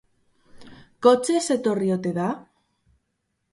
[1.07, 2.27] Kotxez etorri ote da?